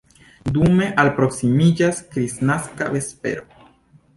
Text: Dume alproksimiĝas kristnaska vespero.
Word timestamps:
Dume 0.53 0.87
alproksimiĝas 1.03 1.99
kristnaska 2.15 2.89
vespero. 2.97 3.47